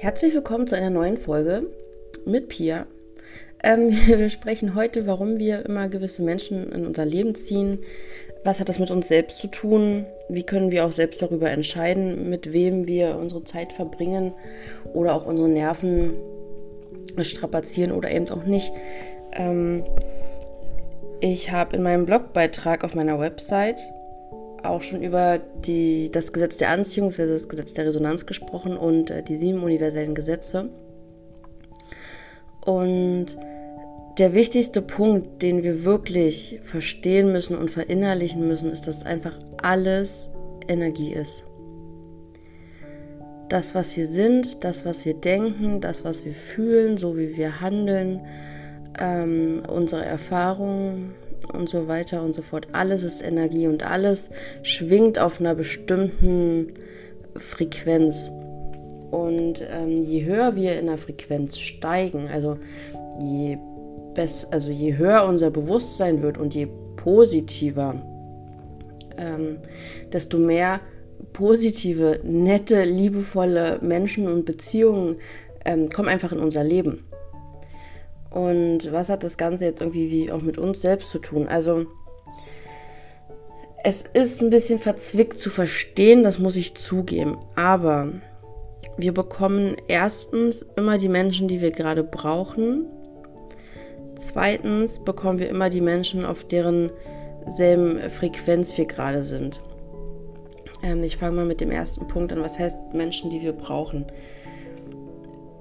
[0.00, 1.64] Herzlich willkommen zu einer neuen Folge
[2.24, 2.86] mit Pia.
[3.64, 7.80] Ähm, wir sprechen heute, warum wir immer gewisse Menschen in unser Leben ziehen.
[8.44, 10.06] Was hat das mit uns selbst zu tun?
[10.28, 14.34] Wie können wir auch selbst darüber entscheiden, mit wem wir unsere Zeit verbringen
[14.94, 16.14] oder auch unsere Nerven
[17.20, 18.72] strapazieren oder eben auch nicht?
[19.32, 19.82] Ähm,
[21.18, 23.80] ich habe in meinem Blogbeitrag auf meiner Website
[24.62, 29.10] auch schon über die, das Gesetz der Anziehung, also das Gesetz der Resonanz gesprochen und
[29.10, 30.70] äh, die sieben universellen Gesetze.
[32.64, 33.36] Und
[34.18, 40.28] der wichtigste Punkt, den wir wirklich verstehen müssen und verinnerlichen müssen, ist, dass einfach alles
[40.66, 41.44] Energie ist.
[43.48, 47.60] Das, was wir sind, das, was wir denken, das, was wir fühlen, so wie wir
[47.60, 48.20] handeln,
[48.98, 51.14] ähm, unsere Erfahrungen,
[51.52, 52.68] und so weiter und so fort.
[52.72, 54.30] Alles ist Energie und alles
[54.62, 56.74] schwingt auf einer bestimmten
[57.36, 58.30] Frequenz.
[59.10, 62.58] Und ähm, je höher wir in der Frequenz steigen, also
[63.20, 63.58] je,
[64.50, 67.94] also je höher unser Bewusstsein wird und je positiver,
[69.16, 69.58] ähm,
[70.12, 70.80] desto mehr
[71.32, 75.16] positive, nette, liebevolle Menschen und Beziehungen
[75.64, 77.07] ähm, kommen einfach in unser Leben.
[78.30, 81.48] Und was hat das Ganze jetzt irgendwie wie auch mit uns selbst zu tun?
[81.48, 81.86] Also
[83.84, 87.38] es ist ein bisschen verzwickt zu verstehen, das muss ich zugeben.
[87.54, 88.12] Aber
[88.96, 92.86] wir bekommen erstens immer die Menschen, die wir gerade brauchen.
[94.16, 96.90] Zweitens bekommen wir immer die Menschen, auf deren
[97.46, 99.62] selben Frequenz wir gerade sind.
[100.82, 102.42] Ähm, ich fange mal mit dem ersten Punkt an.
[102.42, 104.06] Was heißt Menschen, die wir brauchen?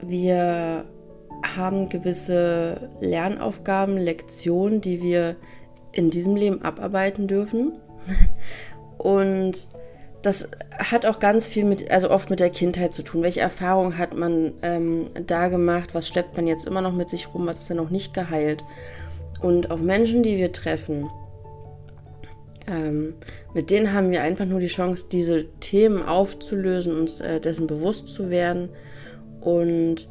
[0.01, 0.85] Wir
[1.43, 5.35] haben gewisse Lernaufgaben, Lektionen, die wir
[5.91, 7.73] in diesem Leben abarbeiten dürfen.
[8.97, 9.67] Und
[10.21, 13.21] das hat auch ganz viel mit, also oft mit der Kindheit zu tun.
[13.21, 15.93] Welche Erfahrungen hat man ähm, da gemacht?
[15.93, 17.45] Was schleppt man jetzt immer noch mit sich rum?
[17.47, 18.63] Was ist denn noch nicht geheilt?
[19.41, 21.09] Und auf Menschen, die wir treffen,
[22.67, 23.13] ähm,
[23.53, 28.07] mit denen haben wir einfach nur die Chance, diese Themen aufzulösen, uns äh, dessen bewusst
[28.09, 28.69] zu werden
[29.39, 30.09] und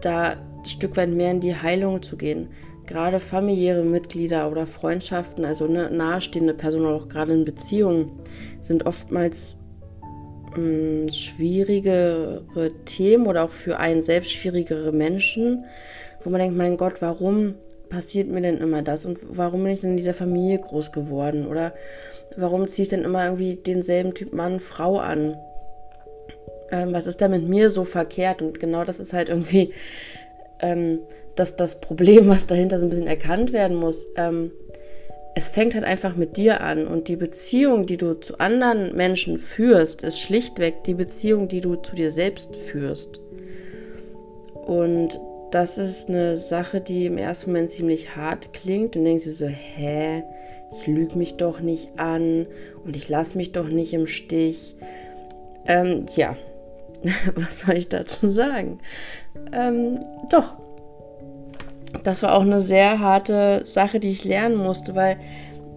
[0.00, 2.48] da Stück weit mehr in die Heilung zu gehen.
[2.86, 8.10] Gerade familiäre Mitglieder oder Freundschaften, also eine nahestehende Person oder auch gerade in Beziehungen,
[8.60, 9.58] sind oftmals
[10.50, 15.64] mh, hm, schwierigere Themen oder auch für einen selbst schwierigere Menschen,
[16.22, 17.54] wo man denkt, mein Gott, warum
[17.88, 21.46] passiert mir denn immer das und warum bin ich denn in dieser Familie groß geworden
[21.46, 21.74] oder
[22.36, 25.36] warum ziehe ich denn immer irgendwie denselben Typ Mann, Frau an?
[26.70, 28.42] Ähm, was ist da mit mir so verkehrt?
[28.42, 29.72] Und genau das ist halt irgendwie
[30.60, 31.00] ähm,
[31.36, 34.08] das, das Problem, was dahinter so ein bisschen erkannt werden muss.
[34.16, 34.52] Ähm,
[35.34, 39.38] es fängt halt einfach mit dir an und die Beziehung, die du zu anderen Menschen
[39.38, 43.20] führst, ist schlichtweg die Beziehung, die du zu dir selbst führst.
[44.54, 45.18] Und
[45.50, 49.46] das ist eine Sache, die im ersten Moment ziemlich hart klingt und denkst dir so,
[49.46, 50.22] hä,
[50.72, 52.46] ich lüge mich doch nicht an
[52.84, 54.76] und ich lasse mich doch nicht im Stich.
[55.66, 56.36] Ähm, ja,
[57.34, 58.80] was soll ich dazu sagen?
[59.54, 59.98] Ähm,
[60.30, 60.54] doch,
[62.02, 65.16] das war auch eine sehr harte Sache, die ich lernen musste, weil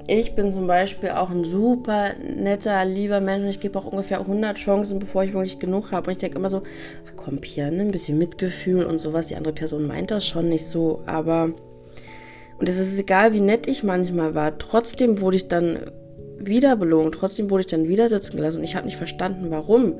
[0.07, 4.21] ich bin zum Beispiel auch ein super netter, lieber Mensch und ich gebe auch ungefähr
[4.21, 6.07] 100 Chancen, bevor ich wirklich genug habe.
[6.07, 6.63] Und ich denke immer so,
[7.07, 9.27] ach komm, Pia, ne, ein bisschen Mitgefühl und sowas.
[9.27, 11.51] Die andere Person meint das schon nicht so, aber...
[12.57, 14.57] Und es ist egal, wie nett ich manchmal war.
[14.57, 15.91] Trotzdem wurde ich dann
[16.39, 16.77] wieder.
[17.11, 19.95] Trotzdem wurde ich dann wieder sitzen gelassen und ich habe nicht verstanden, warum.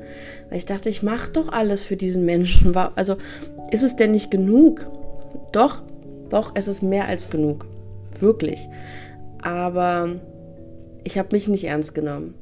[0.48, 2.74] Weil ich dachte, ich mache doch alles für diesen Menschen.
[2.96, 3.16] Also
[3.70, 4.86] ist es denn nicht genug?
[5.52, 5.82] Doch,
[6.30, 7.66] doch, es ist mehr als genug.
[8.18, 8.68] Wirklich.
[9.42, 10.08] Aber
[11.04, 12.34] ich habe mich nicht ernst genommen.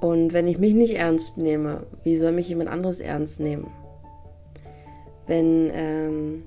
[0.00, 3.68] Und wenn ich mich nicht ernst nehme, wie soll mich jemand anderes ernst nehmen?
[5.26, 6.42] Wenn ähm,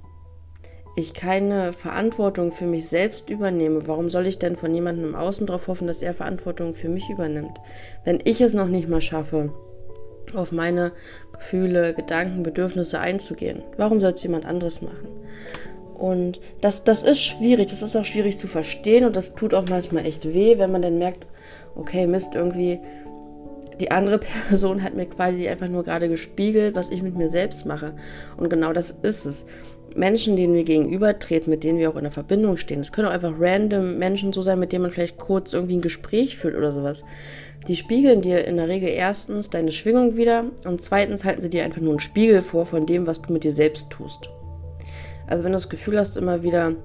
[0.98, 5.46] ich keine Verantwortung für mich selbst übernehme, warum soll ich denn von jemandem im Außen
[5.46, 7.62] darauf hoffen, dass er Verantwortung für mich übernimmt?
[8.04, 9.54] Wenn ich es noch nicht mal schaffe,
[10.34, 10.92] auf meine
[11.32, 15.08] Gefühle, Gedanken, Bedürfnisse einzugehen, warum soll es jemand anderes machen?
[15.98, 19.68] Und das, das ist schwierig, das ist auch schwierig zu verstehen und das tut auch
[19.70, 21.28] manchmal echt weh, wenn man dann merkt,
[21.76, 22.80] okay, Mist, irgendwie
[23.80, 24.18] die andere
[24.50, 27.94] Person hat mir quasi einfach nur gerade gespiegelt, was ich mit mir selbst mache.
[28.36, 29.46] Und genau das ist es.
[29.98, 32.80] Menschen, denen wir gegenübertreten, mit denen wir auch in der Verbindung stehen.
[32.80, 35.82] Es können auch einfach random Menschen so sein, mit denen man vielleicht kurz irgendwie ein
[35.82, 37.04] Gespräch führt oder sowas.
[37.68, 41.64] Die spiegeln dir in der Regel erstens deine Schwingung wieder und zweitens halten sie dir
[41.64, 44.30] einfach nur einen Spiegel vor von dem, was du mit dir selbst tust.
[45.26, 46.76] Also wenn du das Gefühl hast, immer wieder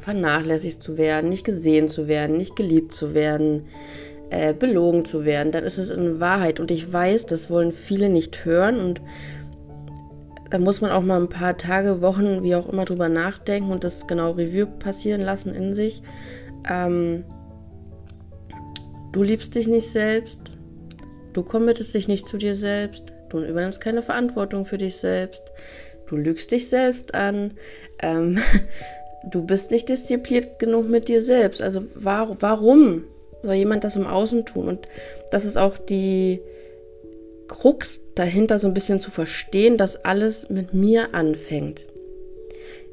[0.00, 3.66] vernachlässigt zu werden, nicht gesehen zu werden, nicht geliebt zu werden,
[4.30, 6.60] äh, belogen zu werden, dann ist es in Wahrheit.
[6.60, 9.00] Und ich weiß, das wollen viele nicht hören und
[10.50, 13.84] da muss man auch mal ein paar Tage, Wochen, wie auch immer drüber nachdenken und
[13.84, 16.02] das genau Revue passieren lassen in sich.
[16.68, 17.24] Ähm,
[19.12, 20.58] du liebst dich nicht selbst,
[21.32, 25.52] du committest dich nicht zu dir selbst, du übernimmst keine Verantwortung für dich selbst,
[26.06, 27.54] du lügst dich selbst an,
[28.02, 28.38] ähm,
[29.30, 31.62] du bist nicht diszipliniert genug mit dir selbst.
[31.62, 33.04] Also war, warum
[33.42, 34.66] soll jemand das im Außen tun?
[34.68, 34.88] Und
[35.30, 36.40] das ist auch die
[37.50, 41.86] Krux dahinter, so ein bisschen zu verstehen, dass alles mit mir anfängt.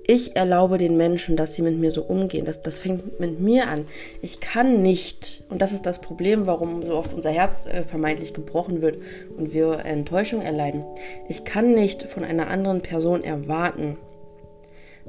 [0.08, 2.46] Ich erlaube den Menschen, dass sie mit mir so umgehen.
[2.46, 3.86] Das, das fängt mit mir an.
[4.22, 8.34] Ich kann nicht, und das ist das Problem, warum so oft unser Herz äh, vermeintlich
[8.34, 8.98] gebrochen wird
[9.38, 10.84] und wir Enttäuschung erleiden.
[11.30, 13.98] Ich kann nicht von einer anderen Person erwarten,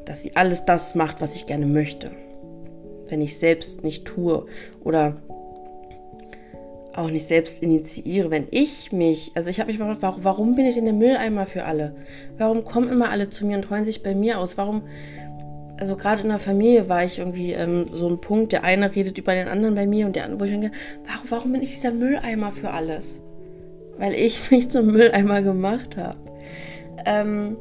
[0.04, 2.10] dass sie alles das macht, was ich gerne möchte.
[3.06, 4.44] Wenn ich selbst nicht tue
[4.84, 5.22] oder
[6.94, 8.30] auch nicht selbst initiiere.
[8.30, 11.46] Wenn ich mich, also ich habe mich mal gefragt, warum, bin ich in der Mülleimer
[11.46, 11.94] für alle?
[12.36, 14.56] Warum kommen immer alle zu mir und heulen sich bei mir aus?
[14.56, 14.82] Warum,
[15.78, 19.18] also gerade in der Familie war ich irgendwie ähm, so ein Punkt, der eine redet
[19.18, 20.72] über den anderen bei mir und der andere, wo ich denke,
[21.06, 23.20] warum, warum bin ich dieser Mülleimer für alles?
[23.98, 26.18] Weil ich mich zum Mülleimer gemacht habe.
[27.04, 27.56] Ähm,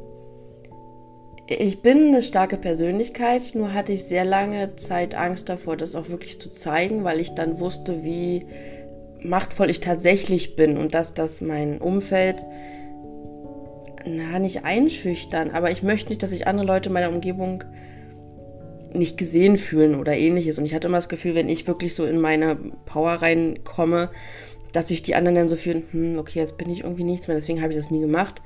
[1.49, 6.09] ich bin eine starke Persönlichkeit, nur hatte ich sehr lange Zeit Angst davor, das auch
[6.09, 8.45] wirklich zu zeigen, weil ich dann wusste, wie
[9.23, 12.37] machtvoll ich tatsächlich bin und dass das mein Umfeld,
[14.05, 17.63] na, nicht einschüchtern, aber ich möchte nicht, dass sich andere Leute in meiner Umgebung
[18.93, 20.57] nicht gesehen fühlen oder ähnliches.
[20.57, 22.55] Und ich hatte immer das Gefühl, wenn ich wirklich so in meine
[22.85, 24.09] Power reinkomme,
[24.71, 27.35] dass sich die anderen dann so fühlen, hm, okay, jetzt bin ich irgendwie nichts mehr,
[27.35, 28.41] deswegen habe ich das nie gemacht.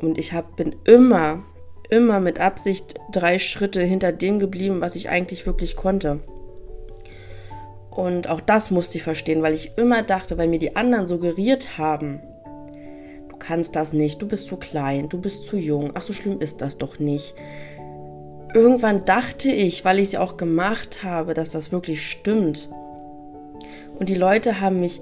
[0.00, 1.42] Und ich hab, bin immer,
[1.90, 6.20] immer mit Absicht drei Schritte hinter dem geblieben, was ich eigentlich wirklich konnte.
[7.94, 11.76] Und auch das musste ich verstehen, weil ich immer dachte, weil mir die anderen suggeriert
[11.76, 12.20] haben,
[13.28, 16.40] du kannst das nicht, du bist zu klein, du bist zu jung, ach so schlimm
[16.40, 17.34] ist das doch nicht.
[18.54, 22.70] Irgendwann dachte ich, weil ich es ja auch gemacht habe, dass das wirklich stimmt.
[23.98, 25.00] Und die Leute haben mich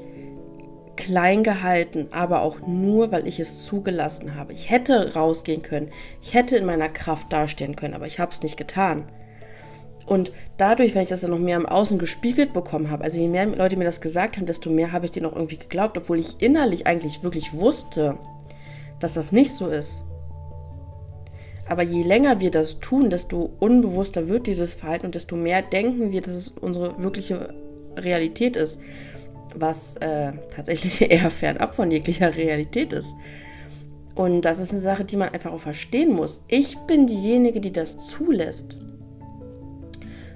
[0.96, 4.52] klein gehalten, aber auch nur, weil ich es zugelassen habe.
[4.52, 5.90] Ich hätte rausgehen können,
[6.22, 9.04] ich hätte in meiner Kraft dastehen können, aber ich habe es nicht getan.
[10.10, 13.28] Und dadurch, wenn ich das dann noch mehr im Außen gespiegelt bekommen habe, also je
[13.28, 16.18] mehr Leute mir das gesagt haben, desto mehr habe ich denen auch irgendwie geglaubt, obwohl
[16.18, 18.18] ich innerlich eigentlich wirklich wusste,
[18.98, 20.02] dass das nicht so ist.
[21.68, 26.10] Aber je länger wir das tun, desto unbewusster wird dieses Verhalten und desto mehr denken
[26.10, 27.54] wir, dass es unsere wirkliche
[27.96, 28.80] Realität ist,
[29.54, 33.14] was äh, tatsächlich eher fernab von jeglicher Realität ist.
[34.16, 36.42] Und das ist eine Sache, die man einfach auch verstehen muss.
[36.48, 38.80] Ich bin diejenige, die das zulässt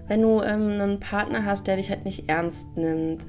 [0.09, 3.27] wenn du ähm, einen Partner hast, der dich halt nicht ernst nimmt,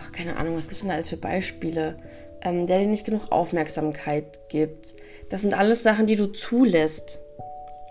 [0.00, 1.96] ach, keine Ahnung, was gibt es denn da alles für Beispiele,
[2.42, 4.94] ähm, der dir nicht genug Aufmerksamkeit gibt.
[5.28, 7.20] Das sind alles Sachen, die du zulässt.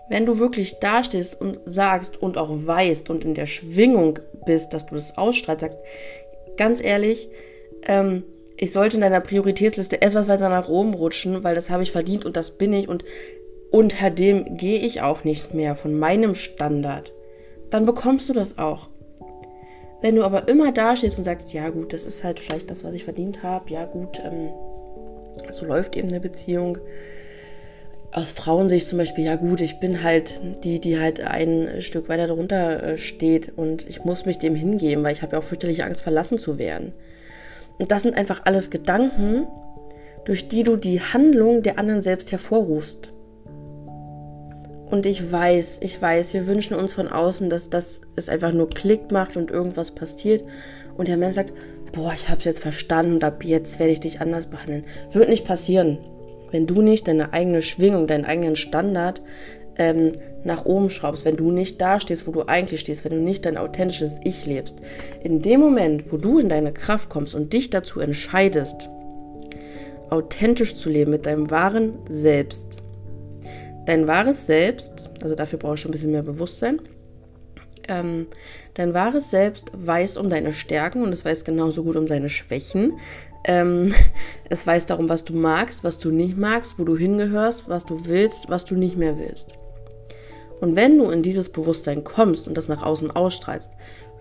[0.08, 4.86] Wenn du wirklich dastehst und sagst und auch weißt und in der Schwingung bist, dass
[4.86, 5.78] du das ausstrahlst, sagst,
[6.56, 7.30] ganz ehrlich,
[7.86, 8.24] ähm,
[8.56, 12.24] ich sollte in deiner Prioritätsliste etwas weiter nach oben rutschen, weil das habe ich verdient
[12.24, 13.04] und das bin ich und
[13.70, 17.12] unter dem gehe ich auch nicht mehr von meinem Standard
[17.70, 18.88] dann bekommst du das auch.
[20.04, 22.94] Wenn du aber immer dastehst und sagst, ja gut, das ist halt vielleicht das, was
[22.94, 24.50] ich verdient habe, ja gut, ähm,
[25.50, 26.76] so läuft eben eine Beziehung.
[28.12, 32.26] Aus Frauensicht zum Beispiel, ja gut, ich bin halt die, die halt ein Stück weiter
[32.26, 35.86] darunter äh, steht und ich muss mich dem hingeben, weil ich habe ja auch fürchterliche
[35.86, 36.92] Angst, verlassen zu werden.
[37.78, 39.46] Und das sind einfach alles Gedanken,
[40.26, 43.13] durch die du die Handlung der anderen selbst hervorrufst.
[44.90, 48.68] Und ich weiß, ich weiß, wir wünschen uns von außen, dass das es einfach nur
[48.68, 50.44] Klick macht und irgendwas passiert.
[50.96, 51.52] Und der Mensch sagt,
[51.92, 54.84] boah, ich hab's jetzt verstanden und ab jetzt werde ich dich anders behandeln.
[55.12, 55.98] Wird nicht passieren.
[56.50, 59.22] Wenn du nicht deine eigene Schwingung, deinen eigenen Standard
[59.76, 60.12] ähm,
[60.44, 63.44] nach oben schraubst, wenn du nicht da stehst, wo du eigentlich stehst, wenn du nicht
[63.44, 64.76] dein authentisches Ich lebst.
[65.22, 68.88] In dem Moment, wo du in deine Kraft kommst und dich dazu entscheidest,
[70.10, 72.83] authentisch zu leben mit deinem wahren Selbst,
[73.86, 76.80] dein wahres Selbst, also dafür brauchst du ein bisschen mehr Bewusstsein,
[77.88, 78.26] ähm,
[78.74, 82.98] dein wahres Selbst weiß um deine Stärken und es weiß genauso gut um deine Schwächen.
[83.44, 83.94] Ähm,
[84.48, 88.06] es weiß darum, was du magst, was du nicht magst, wo du hingehörst, was du
[88.06, 89.48] willst, was du nicht mehr willst.
[90.60, 93.70] Und wenn du in dieses Bewusstsein kommst und das nach außen ausstrahlst,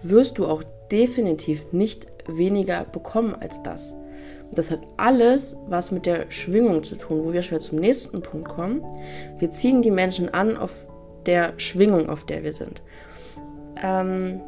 [0.02, 3.96] wirst du auch definitiv nicht weniger bekommen als das.
[4.56, 8.50] Das hat alles was mit der Schwingung zu tun, wo wir schon zum nächsten Punkt
[8.50, 8.84] kommen.
[9.40, 10.74] Wir ziehen die Menschen an auf
[11.26, 12.82] der Schwingung, auf der wir sind.
[13.84, 14.42] Ähm,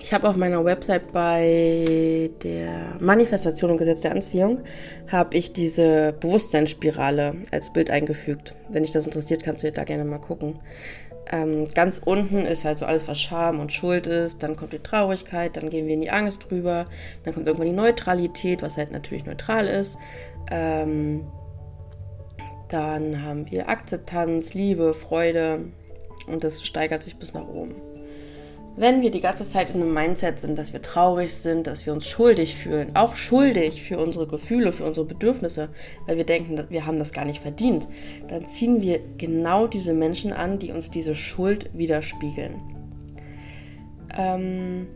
[0.00, 4.62] Ich habe auf meiner Website bei der Manifestation und Gesetz der Anziehung
[5.06, 8.56] habe ich diese Bewusstseinsspirale als Bild eingefügt.
[8.68, 10.58] Wenn dich das interessiert, kannst du da gerne mal gucken.
[11.30, 14.42] Ähm, ganz unten ist halt so alles, was Scham und Schuld ist.
[14.42, 16.86] Dann kommt die Traurigkeit, dann gehen wir in die Angst drüber.
[17.24, 19.98] Dann kommt irgendwann die Neutralität, was halt natürlich neutral ist.
[20.50, 21.26] Ähm,
[22.68, 25.66] dann haben wir Akzeptanz, Liebe, Freude
[26.26, 27.91] und das steigert sich bis nach oben.
[28.74, 31.92] Wenn wir die ganze Zeit in einem Mindset sind, dass wir traurig sind, dass wir
[31.92, 35.68] uns schuldig fühlen, auch schuldig für unsere Gefühle, für unsere Bedürfnisse,
[36.06, 37.86] weil wir denken, wir haben das gar nicht verdient,
[38.28, 42.54] dann ziehen wir genau diese Menschen an, die uns diese Schuld widerspiegeln.
[44.16, 44.86] Ähm,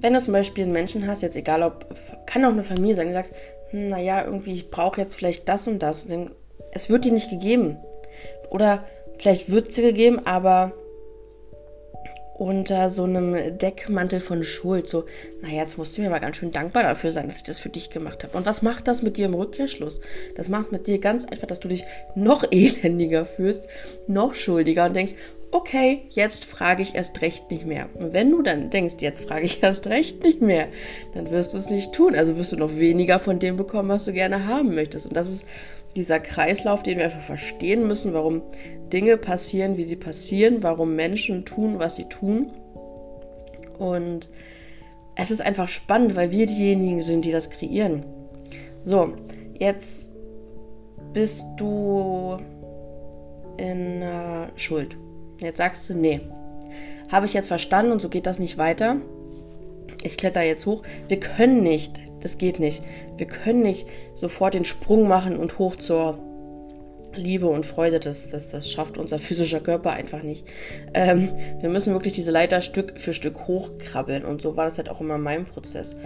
[0.00, 1.86] wenn du zum Beispiel einen Menschen hast, jetzt egal ob,
[2.26, 3.32] kann auch eine Familie sein, die sagst,
[3.70, 6.30] hm, naja, irgendwie, ich brauche jetzt vielleicht das und das, und dann,
[6.72, 7.78] es wird dir nicht gegeben.
[8.50, 8.84] Oder
[9.18, 10.72] vielleicht wird dir gegeben, aber
[12.42, 14.88] unter so einem Deckmantel von Schuld.
[14.88, 15.04] So,
[15.40, 17.68] naja, jetzt musst du mir mal ganz schön dankbar dafür sein, dass ich das für
[17.68, 18.36] dich gemacht habe.
[18.36, 20.00] Und was macht das mit dir im Rückkehrschluss?
[20.34, 21.84] Das macht mit dir ganz einfach, dass du dich
[22.16, 23.62] noch elendiger fühlst,
[24.08, 25.14] noch schuldiger und denkst,
[25.52, 27.88] okay, jetzt frage ich erst recht nicht mehr.
[27.94, 30.68] Und wenn du dann denkst, jetzt frage ich erst recht nicht mehr,
[31.14, 32.16] dann wirst du es nicht tun.
[32.16, 35.06] Also wirst du noch weniger von dem bekommen, was du gerne haben möchtest.
[35.06, 35.46] Und das ist
[35.94, 38.42] dieser Kreislauf, den wir einfach verstehen müssen, warum
[38.92, 42.50] Dinge passieren, wie sie passieren, warum Menschen tun, was sie tun.
[43.78, 44.30] Und
[45.16, 48.04] es ist einfach spannend, weil wir diejenigen sind, die das kreieren.
[48.80, 49.12] So,
[49.58, 50.14] jetzt
[51.12, 52.38] bist du
[53.58, 54.96] in äh, Schuld.
[55.42, 56.20] Jetzt sagst du, nee,
[57.10, 58.96] habe ich jetzt verstanden und so geht das nicht weiter.
[60.02, 60.82] Ich kletter jetzt hoch.
[61.08, 62.82] Wir können nicht das geht nicht.
[63.16, 66.18] Wir können nicht sofort den Sprung machen und hoch zur
[67.14, 70.46] Liebe und Freude, das, das, das schafft unser physischer Körper einfach nicht.
[70.94, 71.28] Ähm,
[71.60, 75.00] wir müssen wirklich diese Leiter Stück für Stück hochkrabbeln und so war das halt auch
[75.00, 75.96] immer in meinem Prozess.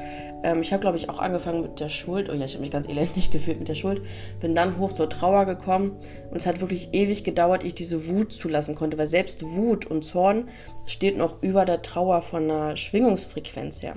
[0.42, 2.28] Ähm, ich habe, glaube ich, auch angefangen mit der Schuld.
[2.28, 4.02] Oh ja, ich habe mich ganz elendig gefühlt mit der Schuld.
[4.40, 5.96] Bin dann hoch zur Trauer gekommen
[6.30, 10.04] und es hat wirklich ewig gedauert, ich diese Wut zulassen konnte, weil selbst Wut und
[10.04, 10.48] Zorn
[10.86, 13.96] steht noch über der Trauer von einer Schwingungsfrequenz her.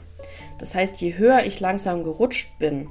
[0.60, 2.90] Das heißt, je höher ich langsam gerutscht bin,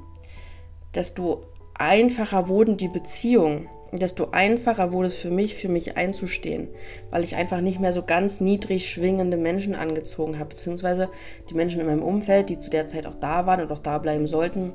[0.95, 1.45] desto
[1.75, 6.69] einfacher wurden die Beziehungen desto einfacher wurde es für mich, für mich einzustehen,
[7.11, 11.09] weil ich einfach nicht mehr so ganz niedrig schwingende Menschen angezogen habe, beziehungsweise
[11.49, 13.99] die Menschen in meinem Umfeld, die zu der Zeit auch da waren und auch da
[13.99, 14.73] bleiben sollten,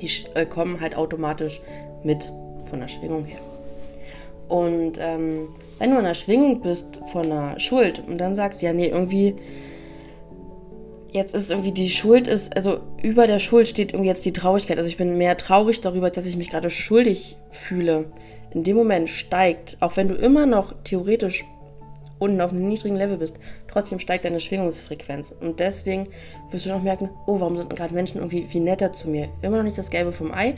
[0.00, 1.60] die äh, kommen halt automatisch
[2.02, 2.32] mit
[2.64, 3.40] von der Schwingung her.
[4.48, 5.48] Und ähm,
[5.78, 9.36] wenn du in der Schwingung bist von einer Schuld und dann sagst, ja, nee, irgendwie
[11.14, 14.78] jetzt ist irgendwie die Schuld ist, also über der Schuld steht irgendwie jetzt die Traurigkeit.
[14.78, 18.06] Also ich bin mehr traurig darüber, dass ich mich gerade schuldig fühle.
[18.50, 21.44] In dem Moment steigt, auch wenn du immer noch theoretisch
[22.18, 23.36] unten auf einem niedrigen Level bist,
[23.68, 25.30] trotzdem steigt deine Schwingungsfrequenz.
[25.30, 26.08] Und deswegen
[26.50, 29.28] wirst du noch merken, oh, warum sind gerade Menschen irgendwie wie netter zu mir?
[29.42, 30.56] Immer noch nicht das Gelbe vom Ei,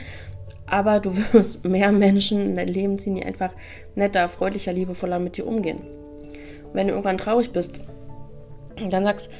[0.66, 3.52] aber du wirst mehr Menschen in dein Leben ziehen, die einfach
[3.94, 5.78] netter, freundlicher, liebevoller mit dir umgehen.
[5.78, 7.80] Und wenn du irgendwann traurig bist,
[8.88, 9.30] dann sagst,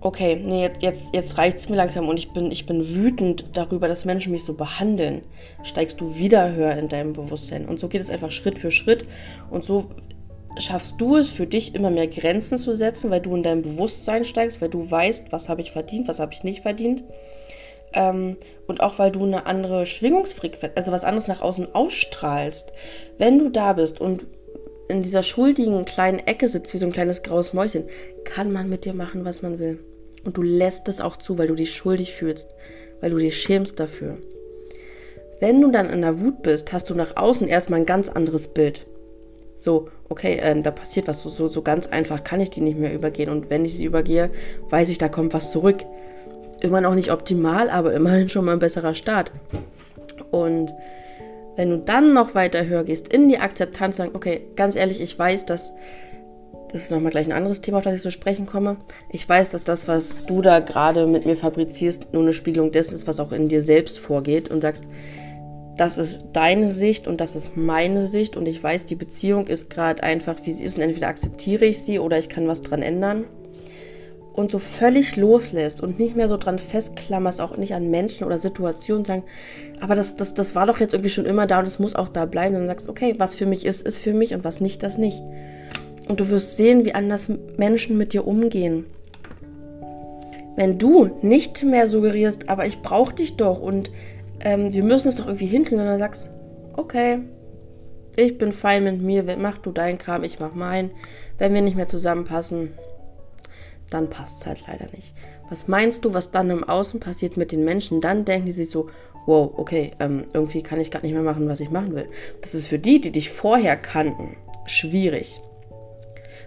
[0.00, 3.44] okay, nee, jetzt, jetzt, jetzt reicht es mir langsam und ich bin, ich bin wütend
[3.54, 5.22] darüber, dass Menschen mich so behandeln,
[5.62, 7.66] steigst du wieder höher in deinem Bewusstsein.
[7.66, 9.04] Und so geht es einfach Schritt für Schritt.
[9.50, 9.90] Und so
[10.58, 14.24] schaffst du es für dich immer mehr Grenzen zu setzen, weil du in deinem Bewusstsein
[14.24, 17.04] steigst, weil du weißt, was habe ich verdient, was habe ich nicht verdient.
[17.92, 18.36] Ähm,
[18.66, 22.72] und auch weil du eine andere Schwingungsfrequenz, also was anderes nach außen ausstrahlst.
[23.18, 24.26] Wenn du da bist und
[24.88, 27.84] in dieser schuldigen kleinen Ecke sitzt, wie so ein kleines graues Mäuschen,
[28.24, 29.78] kann man mit dir machen, was man will.
[30.24, 32.48] Und du lässt es auch zu, weil du dich schuldig fühlst,
[33.00, 34.18] weil du dich schämst dafür.
[35.40, 38.48] Wenn du dann in der Wut bist, hast du nach außen erstmal ein ganz anderes
[38.48, 38.86] Bild.
[39.56, 42.78] So, okay, ähm, da passiert was, so, so, so ganz einfach kann ich die nicht
[42.78, 43.30] mehr übergehen.
[43.30, 44.30] Und wenn ich sie übergehe,
[44.70, 45.84] weiß ich, da kommt was zurück.
[46.60, 49.30] Immer noch nicht optimal, aber immerhin schon mal ein besserer Start.
[50.30, 50.72] Und
[51.56, 55.18] wenn du dann noch weiter höher gehst, in die Akzeptanz, sagen, okay, ganz ehrlich, ich
[55.18, 55.72] weiß, dass,
[56.70, 58.76] das ist nochmal gleich ein anderes Thema, auf das ich zu sprechen komme.
[59.10, 62.94] Ich weiß, dass das, was du da gerade mit mir fabrizierst, nur eine Spiegelung dessen
[62.94, 64.84] ist, was auch in dir selbst vorgeht und sagst,
[65.76, 69.68] das ist deine Sicht und das ist meine Sicht und ich weiß, die Beziehung ist
[69.68, 72.82] gerade einfach, wie sie ist und entweder akzeptiere ich sie oder ich kann was dran
[72.82, 73.24] ändern
[74.36, 78.38] und so völlig loslässt und nicht mehr so dran festklammerst, auch nicht an Menschen oder
[78.38, 79.24] Situationen sagen,
[79.80, 82.10] aber das, das, das war doch jetzt irgendwie schon immer da und es muss auch
[82.10, 82.54] da bleiben.
[82.54, 84.98] Und dann sagst, okay, was für mich ist, ist für mich und was nicht, das
[84.98, 85.22] nicht.
[86.08, 88.86] Und du wirst sehen, wie anders Menschen mit dir umgehen.
[90.54, 93.90] Wenn du nicht mehr suggerierst, aber ich brauche dich doch und
[94.40, 96.30] ähm, wir müssen es doch irgendwie hinkriegen, und dann sagst,
[96.76, 97.20] okay,
[98.16, 100.90] ich bin fein mit mir, mach du deinen Kram, ich mach meinen.
[101.38, 102.70] Wenn wir nicht mehr zusammenpassen,
[103.90, 105.14] dann passt es halt leider nicht.
[105.48, 108.00] Was meinst du, was dann im Außen passiert mit den Menschen?
[108.00, 108.88] Dann denken die sich so,
[109.26, 112.08] wow, okay, ähm, irgendwie kann ich gerade nicht mehr machen, was ich machen will.
[112.40, 115.40] Das ist für die, die dich vorher kannten, schwierig.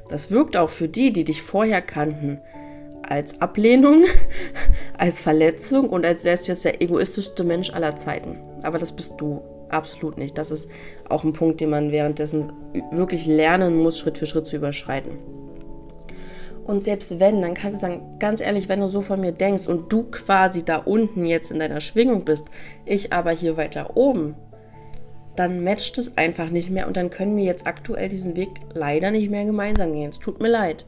[0.09, 2.41] Das wirkt auch für die, die dich vorher kannten,
[3.03, 4.03] als Ablehnung,
[4.97, 8.39] als Verletzung und als du jetzt der egoistischste Mensch aller Zeiten.
[8.63, 10.37] Aber das bist du absolut nicht.
[10.37, 10.69] Das ist
[11.09, 12.51] auch ein Punkt, den man währenddessen
[12.91, 15.17] wirklich lernen muss, Schritt für Schritt zu überschreiten.
[16.69, 19.67] Und selbst wenn, dann kannst du sagen, ganz ehrlich, wenn du so von mir denkst
[19.67, 22.45] und du quasi da unten jetzt in deiner Schwingung bist,
[22.85, 24.35] ich aber hier weiter oben,
[25.35, 29.09] dann matcht es einfach nicht mehr und dann können wir jetzt aktuell diesen Weg leider
[29.09, 30.11] nicht mehr gemeinsam gehen.
[30.11, 30.85] Es tut mir leid.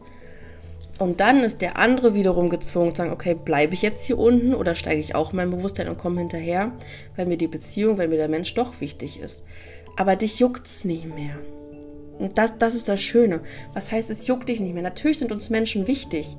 [1.00, 4.54] Und dann ist der andere wiederum gezwungen zu sagen, okay, bleibe ich jetzt hier unten
[4.54, 6.74] oder steige ich auch in mein Bewusstsein und komme hinterher,
[7.16, 9.42] weil mir die Beziehung, weil mir der Mensch doch wichtig ist.
[9.98, 11.40] Aber dich juckt es nicht mehr.
[12.22, 13.42] Und das, das ist das Schöne.
[13.74, 14.84] Was heißt, es juckt dich nicht mehr?
[14.84, 16.38] Natürlich sind uns Menschen wichtig,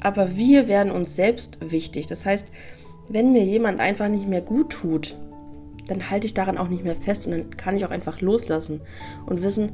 [0.00, 2.06] aber wir werden uns selbst wichtig.
[2.06, 2.48] Das heißt,
[3.08, 5.16] wenn mir jemand einfach nicht mehr gut tut,
[5.88, 8.80] dann halte ich daran auch nicht mehr fest und dann kann ich auch einfach loslassen
[9.26, 9.72] und wissen,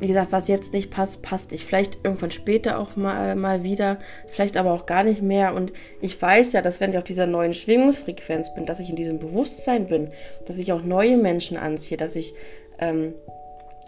[0.00, 1.64] wie gesagt, was jetzt nicht passt, passt nicht.
[1.64, 5.54] Vielleicht irgendwann später auch mal, mal wieder, vielleicht aber auch gar nicht mehr.
[5.54, 8.96] Und ich weiß ja, dass wenn ich auf dieser neuen Schwingungsfrequenz bin, dass ich in
[8.96, 10.10] diesem Bewusstsein bin,
[10.46, 12.32] dass ich auch neue Menschen anziehe, dass ich
[12.78, 13.12] ähm,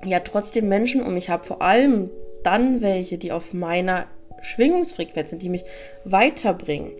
[0.04, 2.10] ja trotzdem Menschen um mich habe, vor allem
[2.42, 4.06] dann welche, die auf meiner
[4.42, 5.64] Schwingungsfrequenz sind, die mich
[6.04, 6.92] weiterbringen.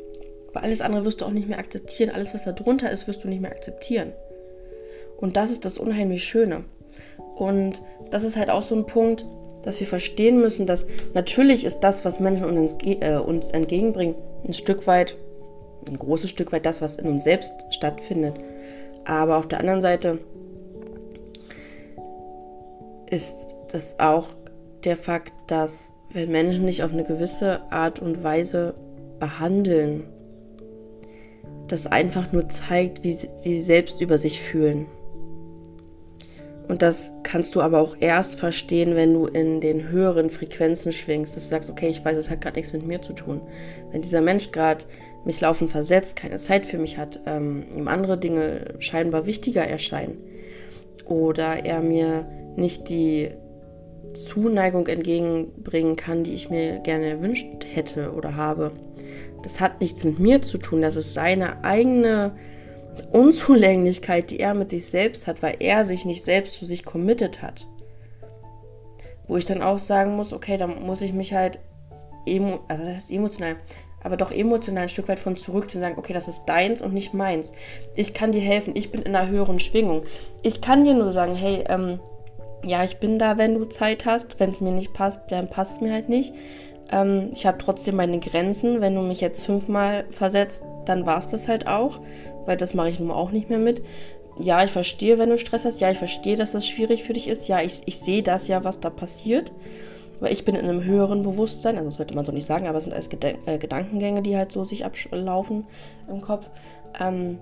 [0.53, 2.11] Weil alles andere wirst du auch nicht mehr akzeptieren.
[2.11, 4.13] Alles, was da drunter ist, wirst du nicht mehr akzeptieren.
[5.17, 6.65] Und das ist das unheimlich Schöne.
[7.37, 9.25] Und das ist halt auch so ein Punkt,
[9.63, 14.15] dass wir verstehen müssen, dass natürlich ist das, was Menschen uns, äh, uns entgegenbringen,
[14.47, 15.17] ein Stück weit,
[15.89, 18.35] ein großes Stück weit das, was in uns selbst stattfindet.
[19.05, 20.19] Aber auf der anderen Seite
[23.11, 24.29] ist das auch
[24.85, 28.75] der Fakt, dass wenn Menschen nicht auf eine gewisse Art und Weise
[29.19, 30.05] behandeln,
[31.69, 34.87] das einfach nur zeigt, wie sie selbst über sich fühlen.
[36.67, 41.35] Und das kannst du aber auch erst verstehen, wenn du in den höheren Frequenzen schwingst,
[41.35, 43.41] dass du sagst, okay, ich weiß, es hat gerade nichts mit mir zu tun.
[43.91, 44.85] Wenn dieser Mensch gerade
[45.25, 50.19] mich laufend versetzt, keine Zeit für mich hat, ähm, ihm andere Dinge scheinbar wichtiger erscheinen
[51.07, 52.25] oder er mir
[52.57, 53.31] nicht die
[54.15, 58.73] Zuneigung entgegenbringen kann, die ich mir gerne erwünscht hätte oder habe.
[59.43, 62.33] Das hat nichts mit mir zu tun, das ist seine eigene
[63.13, 67.41] Unzulänglichkeit, die er mit sich selbst hat, weil er sich nicht selbst zu sich committed
[67.41, 67.67] hat.
[69.27, 71.61] Wo ich dann auch sagen muss, okay, dann muss ich mich halt
[72.27, 73.57] emo, also das heißt emotional,
[74.03, 76.95] aber doch emotional ein Stück weit von zurück zu sagen, okay, das ist deins und
[76.95, 77.53] nicht meins.
[77.95, 80.03] Ich kann dir helfen, ich bin in einer höheren Schwingung.
[80.43, 82.01] Ich kann dir nur sagen, hey, ähm,
[82.65, 84.39] ja, ich bin da, wenn du Zeit hast.
[84.39, 86.35] Wenn es mir nicht passt, dann passt es mir halt nicht.
[86.91, 88.81] Ähm, ich habe trotzdem meine Grenzen.
[88.81, 92.01] Wenn du mich jetzt fünfmal versetzt, dann war es das halt auch,
[92.47, 93.83] weil das mache ich nun auch nicht mehr mit.
[94.39, 95.81] Ja, ich verstehe, wenn du Stress hast.
[95.81, 97.49] Ja, ich verstehe, dass das schwierig für dich ist.
[97.49, 99.53] Ja, ich, ich sehe das ja, was da passiert.
[100.21, 102.77] Weil ich bin in einem höheren Bewusstsein, also das sollte man so nicht sagen, aber
[102.77, 105.65] es sind alles Gedan äh, Gedankengänge, die halt so sich ablaufen
[106.11, 106.51] im Kopf.
[107.01, 107.39] Ähm,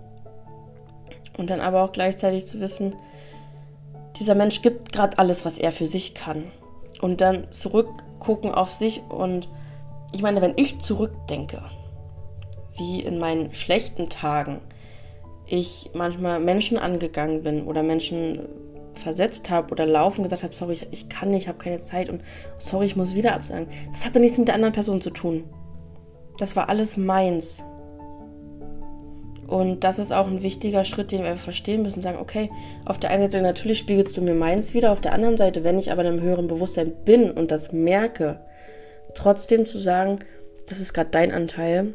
[1.36, 2.94] und dann aber auch gleichzeitig zu wissen,
[4.18, 6.44] dieser Mensch gibt gerade alles, was er für sich kann.
[7.00, 9.48] Und dann zurückgucken auf sich und
[10.12, 11.62] ich meine, wenn ich zurückdenke,
[12.76, 14.60] wie in meinen schlechten Tagen
[15.46, 18.48] ich manchmal Menschen angegangen bin oder Menschen
[18.94, 22.22] versetzt habe oder laufen gesagt habe, sorry, ich, kann nicht, ich habe keine Zeit und
[22.58, 23.68] sorry, ich muss wieder absagen.
[23.92, 25.44] Das hatte nichts mit der anderen Person zu tun.
[26.38, 27.62] Das war alles meins.
[29.48, 32.02] Und das ist auch ein wichtiger Schritt, den wir verstehen müssen.
[32.02, 32.50] Sagen, okay,
[32.84, 35.78] auf der einen Seite natürlich spiegelst du mir meins wieder, auf der anderen Seite, wenn
[35.78, 38.40] ich aber in einem höheren Bewusstsein bin und das merke,
[39.14, 40.18] trotzdem zu sagen,
[40.68, 41.94] das ist gerade dein Anteil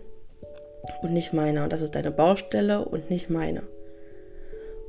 [1.03, 1.63] und nicht meiner.
[1.63, 3.61] Und das ist deine Baustelle und nicht meine.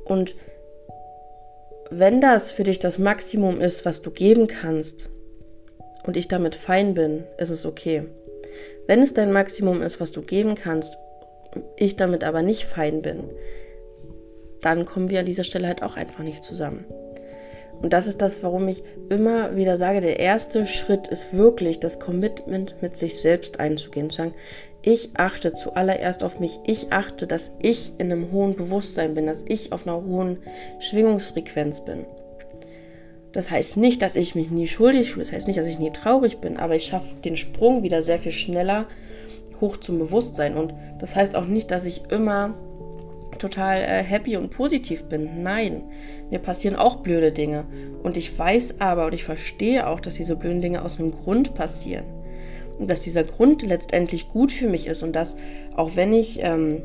[0.03, 0.35] Und
[1.91, 5.09] wenn das für dich das Maximum ist, was du geben kannst,
[6.05, 8.03] und ich damit fein bin, ist es okay.
[8.87, 10.97] Wenn es dein Maximum ist, was du geben kannst,
[11.77, 13.23] ich damit aber nicht fein bin,
[14.61, 16.85] dann kommen wir an dieser Stelle halt auch einfach nicht zusammen.
[17.81, 21.99] Und das ist das, warum ich immer wieder sage, der erste Schritt ist wirklich das
[21.99, 24.09] Commitment mit sich selbst einzugehen.
[24.09, 24.33] Zu sagen,
[24.81, 26.59] ich achte zuallererst auf mich.
[26.65, 30.37] Ich achte, dass ich in einem hohen Bewusstsein bin, dass ich auf einer hohen
[30.79, 32.05] Schwingungsfrequenz bin.
[33.33, 35.25] Das heißt nicht, dass ich mich nie schuldig fühle.
[35.25, 36.57] Das heißt nicht, dass ich nie traurig bin.
[36.57, 38.87] Aber ich schaffe den Sprung wieder sehr viel schneller
[39.61, 40.55] hoch zum Bewusstsein.
[40.57, 42.53] Und das heißt auch nicht, dass ich immer
[43.37, 45.43] total äh, happy und positiv bin.
[45.43, 45.83] Nein,
[46.29, 47.65] mir passieren auch blöde Dinge.
[48.03, 51.53] Und ich weiß aber und ich verstehe auch, dass diese blöden Dinge aus einem Grund
[51.53, 52.05] passieren.
[52.79, 55.37] dass dieser Grund letztendlich gut für mich ist und dass
[55.77, 56.81] auch wenn ich ähm,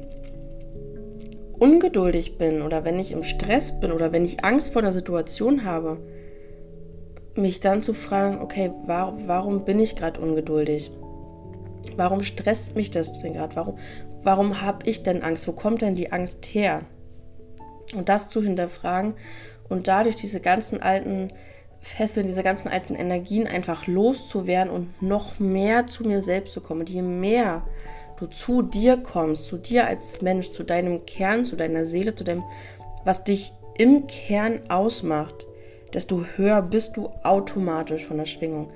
[1.59, 5.65] ungeduldig bin oder wenn ich im Stress bin oder wenn ich Angst vor einer Situation
[5.65, 5.99] habe,
[7.35, 10.91] mich dann zu fragen, okay, war, warum bin ich gerade ungeduldig?
[11.97, 13.57] Warum stresst mich das denn gerade?
[13.57, 13.79] Warum,
[14.23, 15.47] warum habe ich denn Angst?
[15.49, 16.83] Wo kommt denn die Angst her?
[17.95, 19.15] Und das zu hinterfragen
[19.69, 21.29] und dadurch diese ganzen alten
[21.81, 26.81] Fesseln, diese ganzen alten Energien einfach loszuwerden und noch mehr zu mir selbst zu kommen.
[26.81, 27.63] Und je mehr
[28.19, 32.23] du zu dir kommst, zu dir als Mensch, zu deinem Kern, zu deiner Seele, zu
[32.23, 32.45] dem,
[33.05, 35.47] was dich im Kern ausmacht,
[35.95, 38.69] desto höher bist du automatisch von der Schwingung.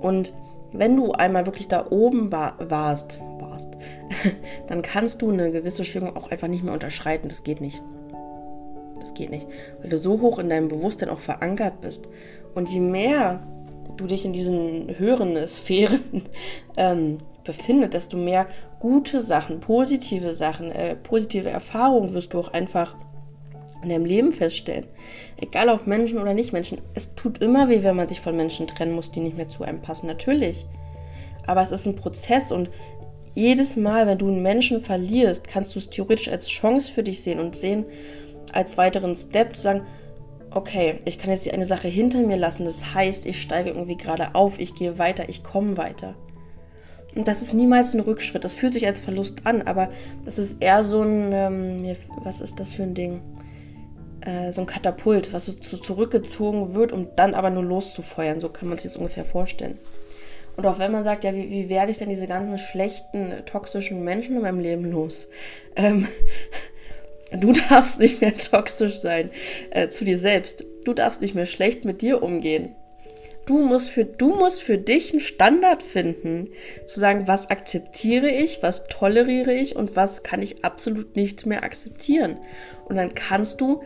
[0.00, 0.32] Und
[0.74, 3.68] wenn du einmal wirklich da oben warst, warst
[4.66, 7.28] dann kannst du eine gewisse Schwingung auch einfach nicht mehr unterschreiten.
[7.28, 7.80] Das geht nicht.
[9.00, 9.46] Das geht nicht,
[9.80, 12.08] weil du so hoch in deinem Bewusstsein auch verankert bist.
[12.54, 13.40] Und je mehr
[13.96, 16.24] du dich in diesen höheren Sphären
[16.76, 18.46] ähm, befindet, desto mehr
[18.80, 22.96] gute Sachen, positive Sachen, äh, positive Erfahrungen wirst du auch einfach
[23.84, 24.86] in deinem Leben feststellen.
[25.36, 26.78] Egal ob Menschen oder nicht Menschen.
[26.94, 29.64] Es tut immer weh, wenn man sich von Menschen trennen muss, die nicht mehr zu
[29.64, 30.06] einem passen.
[30.06, 30.66] Natürlich.
[31.46, 32.70] Aber es ist ein Prozess und
[33.34, 37.22] jedes Mal, wenn du einen Menschen verlierst, kannst du es theoretisch als Chance für dich
[37.22, 37.84] sehen und sehen,
[38.52, 39.82] als weiteren Step zu sagen,
[40.52, 42.64] okay, ich kann jetzt eine Sache hinter mir lassen.
[42.64, 46.14] Das heißt, ich steige irgendwie gerade auf, ich gehe weiter, ich komme weiter.
[47.14, 48.44] Und das ist niemals ein Rückschritt.
[48.44, 49.88] Das fühlt sich als Verlust an, aber
[50.24, 53.20] das ist eher so ein, ähm, was ist das für ein Ding?
[54.24, 58.40] Äh, so ein Katapult, was so zurückgezogen wird, um dann aber nur loszufeuern.
[58.40, 59.78] So kann man sich das ungefähr vorstellen.
[60.56, 64.04] Und auch wenn man sagt, ja, wie, wie werde ich denn diese ganzen schlechten, toxischen
[64.04, 65.28] Menschen in meinem Leben los?
[65.76, 66.08] Ähm,
[67.40, 69.30] Du darfst nicht mehr toxisch sein
[69.70, 70.64] äh, zu dir selbst.
[70.84, 72.76] Du darfst nicht mehr schlecht mit dir umgehen.
[73.46, 76.48] Du musst, für, du musst für dich einen Standard finden,
[76.86, 81.62] zu sagen, was akzeptiere ich, was toleriere ich und was kann ich absolut nicht mehr
[81.62, 82.38] akzeptieren.
[82.86, 83.82] Und dann kannst du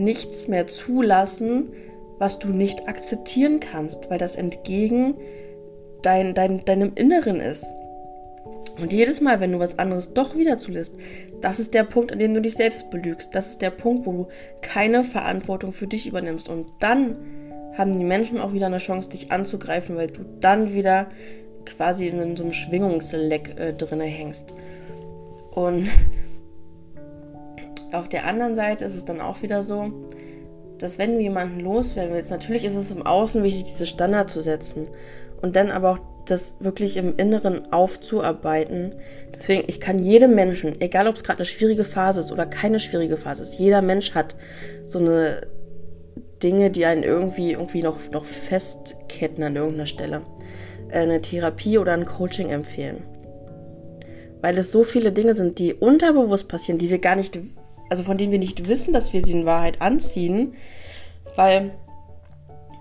[0.00, 1.72] nichts mehr zulassen,
[2.18, 5.14] was du nicht akzeptieren kannst, weil das entgegen
[6.02, 7.66] dein, dein, deinem Inneren ist.
[8.78, 10.94] Und jedes Mal, wenn du was anderes doch wieder zulässt,
[11.40, 13.34] das ist der Punkt, an dem du dich selbst belügst.
[13.34, 14.28] Das ist der Punkt, wo du
[14.62, 16.48] keine Verantwortung für dich übernimmst.
[16.48, 17.16] Und dann
[17.76, 21.08] haben die Menschen auch wieder eine Chance, dich anzugreifen, weil du dann wieder
[21.66, 24.54] quasi in so einem Schwingungsleck äh, drinne hängst.
[25.52, 25.88] Und
[27.92, 29.92] auf der anderen Seite ist es dann auch wieder so,
[30.78, 34.42] dass wenn du jemanden loswerden willst, natürlich ist es im Außen wichtig, diese Standard zu
[34.42, 34.88] setzen
[35.42, 38.94] und dann aber auch das wirklich im Inneren aufzuarbeiten.
[39.34, 42.80] Deswegen, ich kann jedem Menschen, egal ob es gerade eine schwierige Phase ist oder keine
[42.80, 44.36] schwierige Phase ist, jeder Mensch hat
[44.84, 45.46] so eine
[46.42, 50.22] Dinge, die einen irgendwie, irgendwie noch, noch festketten an irgendeiner Stelle.
[50.90, 53.02] Äh, eine Therapie oder ein Coaching empfehlen.
[54.40, 57.38] Weil es so viele Dinge sind, die unterbewusst passieren, die wir gar nicht,
[57.90, 60.54] also von denen wir nicht wissen, dass wir sie in Wahrheit anziehen.
[61.36, 61.72] Weil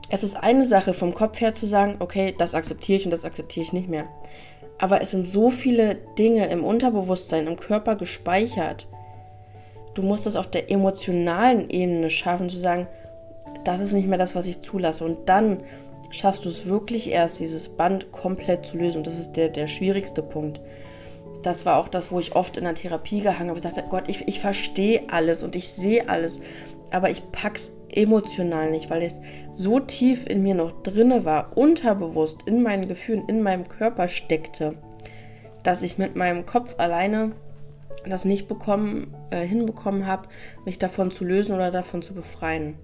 [0.09, 3.25] es ist eine Sache vom Kopf her zu sagen, okay, das akzeptiere ich und das
[3.25, 4.05] akzeptiere ich nicht mehr.
[4.77, 8.87] Aber es sind so viele Dinge im Unterbewusstsein, im Körper gespeichert.
[9.93, 12.87] Du musst das auf der emotionalen Ebene schaffen, zu sagen,
[13.65, 15.03] das ist nicht mehr das, was ich zulasse.
[15.03, 15.63] Und dann
[16.11, 18.99] schaffst du es wirklich erst, dieses Band komplett zu lösen.
[18.99, 20.61] Und das ist der, der schwierigste Punkt.
[21.43, 23.59] Das war auch das, wo ich oft in der Therapie gehangen habe.
[23.59, 26.41] Ich dachte, Gott, ich, ich verstehe alles und ich sehe alles
[26.91, 29.15] aber ich pack's emotional nicht, weil es
[29.51, 34.75] so tief in mir noch drinne war, unterbewusst in meinen Gefühlen, in meinem Körper steckte,
[35.63, 37.33] dass ich mit meinem Kopf alleine
[38.07, 40.29] das nicht bekommen, äh, hinbekommen habe,
[40.65, 42.75] mich davon zu lösen oder davon zu befreien.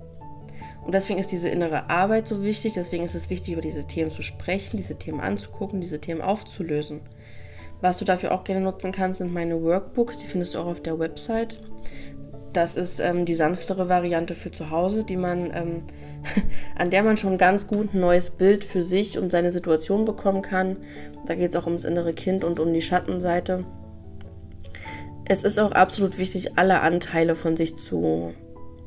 [0.83, 4.11] Und deswegen ist diese innere Arbeit so wichtig, deswegen ist es wichtig, über diese Themen
[4.11, 7.01] zu sprechen, diese Themen anzugucken, diese Themen aufzulösen.
[7.86, 10.82] Was du dafür auch gerne nutzen kannst, sind meine Workbooks, die findest du auch auf
[10.82, 11.60] der Website.
[12.52, 15.84] Das ist ähm, die sanftere Variante für zu Hause, die man, ähm,
[16.80, 20.41] an der man schon ganz gut ein neues Bild für sich und seine Situation bekommen
[20.41, 20.78] kann.
[21.28, 23.65] Da geht es auch ums innere Kind und um die Schattenseite.
[25.30, 28.34] Es ist auch absolut wichtig, alle Anteile von sich zu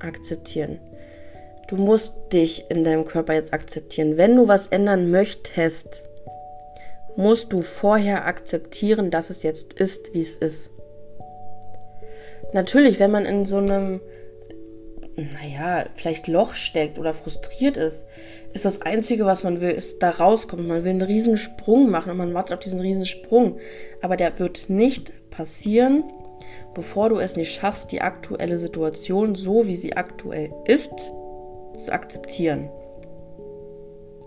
[0.00, 0.80] akzeptieren.
[1.68, 4.16] Du musst dich in deinem Körper jetzt akzeptieren.
[4.16, 6.02] Wenn du was ändern möchtest,
[7.16, 10.70] musst du vorher akzeptieren, dass es jetzt ist, wie es ist
[12.52, 14.00] natürlich, wenn man in so einem,
[15.16, 18.06] naja, vielleicht Loch steckt oder frustriert ist,
[18.52, 20.66] ist das Einzige, was man will, ist da rauskommen.
[20.66, 23.58] Man will einen riesen Sprung machen und man wartet auf diesen riesen Sprung.
[24.00, 26.04] Aber der wird nicht passieren,
[26.74, 31.12] bevor du es nicht schaffst, die aktuelle Situation so, wie sie aktuell ist,
[31.76, 32.70] zu akzeptieren.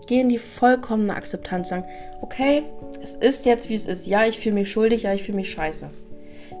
[0.06, 1.84] Geh in die vollkommene Akzeptanz, sagen,
[2.20, 2.64] okay,
[3.02, 4.06] es ist jetzt wie es ist.
[4.06, 5.90] Ja, ich fühle mich schuldig, ja, ich fühle mich scheiße.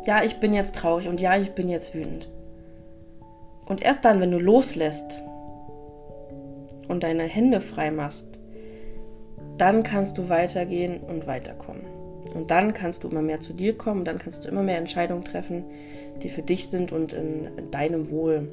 [0.06, 2.28] Ja, ich bin jetzt traurig und ja, ich bin jetzt wütend.
[3.66, 5.22] Und erst dann, wenn du loslässt
[6.88, 8.40] und deine Hände frei machst,
[9.58, 11.82] dann kannst du weitergehen und weiterkommen.
[12.34, 15.24] Und dann kannst du immer mehr zu dir kommen, dann kannst du immer mehr Entscheidungen
[15.24, 15.64] treffen,
[16.22, 18.48] die für dich sind und in deinem Wohl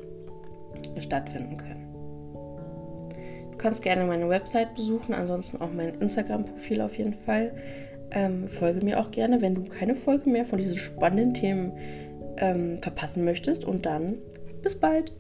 [0.99, 1.88] stattfinden können.
[3.60, 7.52] Du kannst gerne meine Website besuchen, ansonsten auch mein Instagram-Profil auf jeden Fall.
[8.10, 11.74] Ähm, folge mir auch gerne, wenn du keine Folge mehr von diesen spannenden Themen
[12.38, 13.65] ähm, verpassen möchtest.
[13.65, 14.19] Und dann
[14.63, 15.12] bis bald.